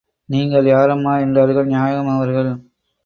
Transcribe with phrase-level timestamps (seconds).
[0.29, 2.51] நீங்கள் யாரம்மா என்றார்கள் நாயகம் அவர்கள்.